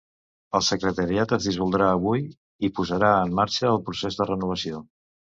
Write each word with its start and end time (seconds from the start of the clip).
El 0.59 0.61
secretariat 0.67 1.33
es 1.35 1.47
dissoldrà 1.49 1.89
avui 1.97 2.23
i 2.67 2.69
posarà 2.79 3.11
en 3.25 3.35
marxa 3.41 3.67
el 3.73 3.77
procés 3.91 4.17
de 4.23 4.27
renovació. 4.31 4.81